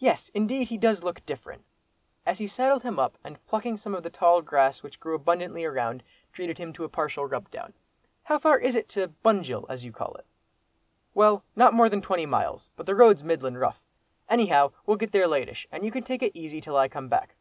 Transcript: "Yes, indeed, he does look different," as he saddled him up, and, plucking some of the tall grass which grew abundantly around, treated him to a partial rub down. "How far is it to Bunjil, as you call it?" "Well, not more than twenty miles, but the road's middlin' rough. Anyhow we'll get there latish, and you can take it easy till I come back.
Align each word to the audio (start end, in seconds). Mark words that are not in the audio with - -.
"Yes, 0.00 0.28
indeed, 0.34 0.66
he 0.70 0.76
does 0.76 1.04
look 1.04 1.24
different," 1.24 1.64
as 2.26 2.38
he 2.38 2.48
saddled 2.48 2.82
him 2.82 2.98
up, 2.98 3.16
and, 3.22 3.46
plucking 3.46 3.76
some 3.76 3.94
of 3.94 4.02
the 4.02 4.10
tall 4.10 4.42
grass 4.42 4.82
which 4.82 4.98
grew 4.98 5.14
abundantly 5.14 5.64
around, 5.64 6.02
treated 6.32 6.58
him 6.58 6.72
to 6.72 6.82
a 6.82 6.88
partial 6.88 7.26
rub 7.26 7.48
down. 7.52 7.72
"How 8.24 8.40
far 8.40 8.58
is 8.58 8.74
it 8.74 8.88
to 8.88 9.12
Bunjil, 9.24 9.64
as 9.68 9.84
you 9.84 9.92
call 9.92 10.14
it?" 10.16 10.26
"Well, 11.14 11.44
not 11.54 11.74
more 11.74 11.88
than 11.88 12.02
twenty 12.02 12.26
miles, 12.26 12.70
but 12.74 12.86
the 12.86 12.96
road's 12.96 13.22
middlin' 13.22 13.56
rough. 13.56 13.78
Anyhow 14.28 14.72
we'll 14.84 14.96
get 14.96 15.12
there 15.12 15.28
latish, 15.28 15.68
and 15.70 15.84
you 15.84 15.92
can 15.92 16.02
take 16.02 16.24
it 16.24 16.32
easy 16.36 16.60
till 16.60 16.76
I 16.76 16.88
come 16.88 17.08
back. 17.08 17.34